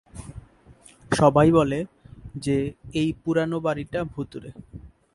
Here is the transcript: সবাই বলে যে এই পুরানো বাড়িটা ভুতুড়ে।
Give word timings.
সবাই 1.11 1.49
বলে 1.51 1.79
যে 2.35 2.57
এই 2.93 3.09
পুরানো 3.23 3.57
বাড়িটা 3.59 3.99
ভুতুড়ে। 4.13 4.49